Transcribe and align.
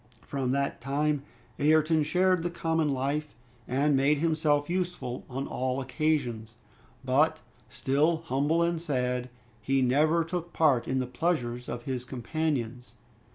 From 0.25 0.49
that 0.51 0.81
time 0.81 1.21
Ayrton 1.59 2.01
shared 2.01 2.41
the 2.41 2.49
common 2.49 2.89
life, 2.91 3.35
and 3.67 3.95
made 3.95 4.17
himself 4.17 4.67
useful 4.67 5.23
on 5.29 5.45
all 5.45 5.79
occasions; 5.79 6.55
but 7.05 7.39
still 7.69 8.23
humble 8.25 8.63
and 8.63 8.81
sad, 8.81 9.29
he 9.61 9.83
never 9.83 10.23
took 10.23 10.53
part 10.53 10.87
in 10.87 10.97
the 10.97 11.05
pleasures 11.05 11.69
of 11.69 11.83
his 11.83 12.03
companions. 12.03 12.95